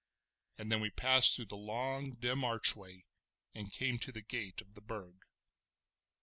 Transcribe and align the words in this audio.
And 0.57 0.71
then 0.71 0.79
we 0.81 0.89
passed 0.89 1.35
through 1.35 1.45
the 1.45 1.55
long, 1.55 2.13
dim 2.13 2.43
archway 2.43 3.05
and 3.53 3.71
came 3.71 3.99
to 3.99 4.11
the 4.11 4.23
gate 4.23 4.59
of 4.59 4.73
the 4.73 4.81
Burg. 4.81 5.27